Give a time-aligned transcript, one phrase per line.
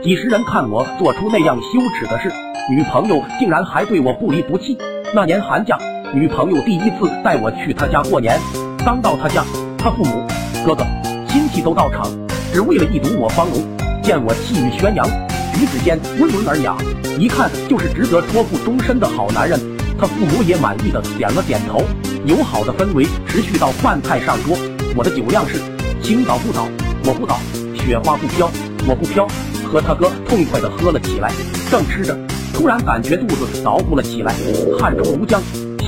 [0.00, 2.32] 几十人看我做出那样羞耻的事，
[2.70, 4.78] 女朋友竟然还对我不离不弃。
[5.12, 5.76] 那年寒假，
[6.14, 8.38] 女朋友第一次带我去她家过年。
[8.86, 9.44] 刚到她家，
[9.76, 10.24] 她父母、
[10.64, 10.86] 哥哥、
[11.28, 12.06] 亲戚都到场，
[12.52, 13.60] 只为了一睹我芳容。
[14.00, 15.04] 见我气宇轩扬，
[15.52, 16.76] 举止间温文尔雅，
[17.18, 19.58] 一看就是值得托付终身的好男人。
[19.98, 21.82] 他父母也满意的点了点头。
[22.24, 24.56] 友好的氛围持续到饭菜上桌，
[24.94, 25.58] 我的酒量是
[26.00, 26.68] 青岛不倒，
[27.04, 27.34] 我不倒；
[27.74, 28.48] 雪花不飘，
[28.86, 29.26] 我不飘。
[29.70, 31.30] 和他哥痛快的喝了起来。
[31.70, 32.16] 正吃着，
[32.54, 34.34] 突然感觉肚子捣鼓了起来，
[34.80, 35.38] 汗出如浆。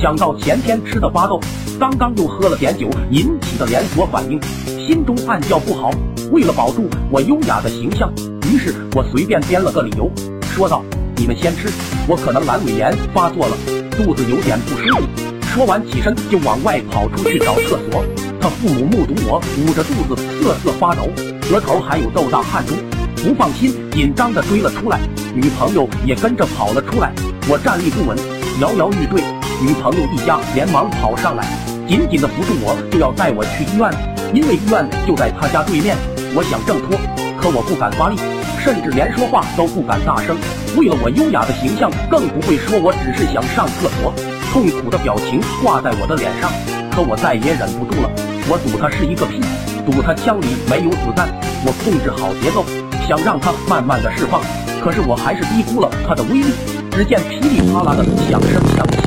[0.01, 1.39] 想到前天吃的巴豆，
[1.79, 5.91] 刚刚又喝了点酒引起的连锁反应，心中暗叫不好。
[6.31, 8.11] 为了保住我优雅的形象，
[8.51, 10.09] 于是我随便编了个理由，
[10.55, 10.83] 说道
[11.17, 11.69] ：“你们先吃，
[12.07, 13.57] 我可能阑尾炎发作了，
[13.91, 15.07] 肚子有点不舒服。”
[15.53, 18.03] 说完起身就往外跑出去找厕所。
[18.39, 21.09] 他父母目睹我捂着肚子瑟瑟发抖，
[21.51, 22.73] 额头还有豆大汗珠，
[23.23, 24.99] 不放心，紧张的追了出来。
[25.35, 27.11] 女朋友也跟着跑了出来。
[27.47, 28.17] 我站立不稳，
[28.59, 29.21] 摇摇欲坠，
[29.61, 31.45] 女朋友一家连忙跑上来，
[31.87, 33.93] 紧紧的扶住我，就要带我去医院，
[34.33, 35.95] 因为医院就在他家对面。
[36.33, 36.97] 我想挣脱，
[37.39, 38.17] 可我不敢发力，
[38.57, 40.35] 甚至连说话都不敢大声。
[40.75, 44.11] 为了我优雅的形象，更不会说我只是想上厕所。
[44.51, 46.49] 痛苦的表情挂在我的脸上，
[46.89, 48.09] 可我再也忍不住了。
[48.49, 49.39] 我赌他是一个屁，
[49.85, 51.29] 赌他枪里没有子弹。
[51.63, 52.65] 我控制好节奏，
[53.11, 54.41] 想让他慢慢的释放，
[54.81, 56.45] 可是我还是低估了他的威力。
[56.91, 58.99] 只见噼里啪啦的响声响起，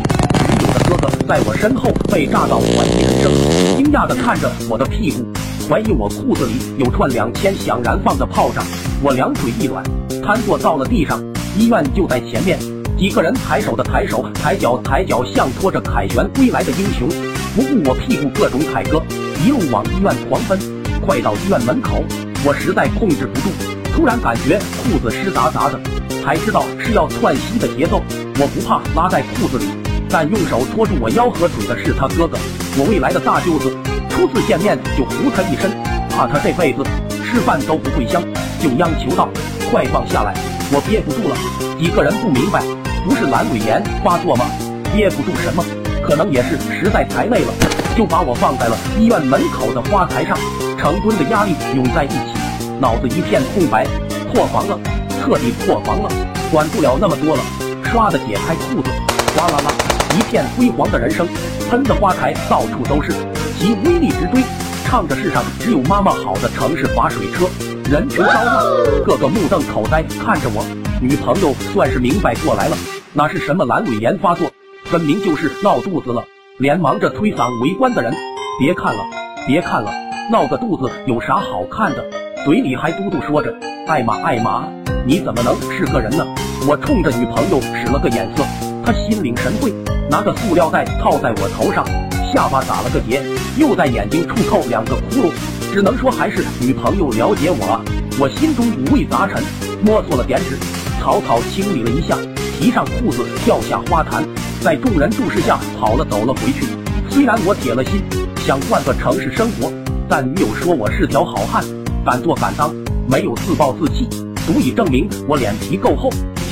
[0.45, 3.33] 女友的哥哥在我身后被炸到怀疑人生，
[3.79, 5.25] 惊讶的看着我的屁股。
[5.67, 8.63] 怀疑我裤子里有串两千响燃放的炮仗，
[9.03, 9.83] 我两腿一软，
[10.23, 11.19] 瘫坐到了地上。
[11.57, 12.59] 医院就在前面，
[12.99, 17.09] 几个人抬手的抬手，抬脚抬脚，像拖着凯旋归来的英雄，
[17.57, 19.03] 不顾我屁股各种凯歌，
[19.43, 20.59] 一路往医院狂奔。
[21.01, 22.05] 快到医院门口，
[22.45, 23.49] 我实在控制不住，
[23.95, 25.79] 突然感觉裤子湿哒哒的，
[26.21, 28.03] 才知道是要窜稀的节奏。
[28.41, 29.67] 我不怕拉在裤子里，
[30.11, 32.37] 但用手托住我腰和腿的是他哥哥，
[32.77, 33.73] 我未来的大舅子。
[34.11, 35.71] 初次见面就糊他一身，
[36.11, 36.83] 怕他这辈子
[37.23, 38.21] 吃饭都不会香，
[38.61, 39.29] 就央求道
[39.71, 40.35] ：“快放下来，
[40.73, 41.37] 我憋不住了。”
[41.79, 42.61] 几个人不明白，
[43.07, 44.45] 不是阑尾炎发作吗？
[44.93, 45.65] 憋不住什么？
[46.03, 47.55] 可能也是实在太累了，
[47.97, 50.37] 就把我放在了医院门口的花台上。
[50.77, 52.37] 成吨的压力涌在一起，
[52.81, 53.87] 脑子一片空白，
[54.33, 54.79] 破防了，
[55.11, 56.11] 彻底破防了，
[56.51, 57.43] 管不了那么多了。
[57.85, 58.91] 唰的解开裤子，
[59.37, 59.71] 哗啦啦，
[60.19, 61.27] 一片辉煌的人生，
[61.71, 63.13] 喷的花台到处都是。
[63.59, 64.43] 其威力直追，
[64.85, 67.47] 唱着世上只有妈妈好的城市划水车，
[67.89, 70.65] 人群骚乱，个个目瞪口呆看着我。
[71.01, 72.77] 女朋友算是明白过来了，
[73.13, 74.51] 哪是什么阑尾炎发作，
[74.85, 76.25] 分明就是闹肚子了，
[76.59, 78.13] 连忙着推搡围观的人，
[78.59, 79.05] 别看了，
[79.47, 79.93] 别看了，
[80.33, 82.05] 闹个肚子有啥好看的？
[82.45, 83.51] 嘴里还嘟嘟说着，
[83.87, 84.69] 艾玛艾玛，
[85.07, 86.23] 你怎么能是个人呢？
[86.69, 88.45] 我冲着女朋友使了个眼色，
[88.85, 89.73] 她心领神会，
[90.11, 91.87] 拿个塑料袋套在我头上。
[92.31, 93.23] 下巴打了个结，
[93.57, 95.33] 又在眼睛处扣两个窟窿，
[95.73, 97.81] 只能说还是女朋友了解我啊！
[98.21, 99.43] 我心中五味杂陈，
[99.83, 100.59] 摸索了点纸，
[101.01, 102.15] 草草清理了一下，
[102.61, 104.23] 提上裤子跳下花坛，
[104.61, 106.67] 在众人注视下跑了走了回去。
[107.09, 108.03] 虽然我铁了心
[108.37, 109.73] 想换个城市生活，
[110.11, 111.65] 但女友说我是条好汉，
[112.05, 112.71] 敢做敢当，
[113.09, 114.07] 没有自暴自弃，
[114.47, 116.11] 足以证明我脸皮够厚，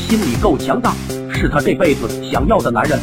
[0.09, 0.95] 心里够强大，
[1.31, 2.99] 是他这辈子想要的男人。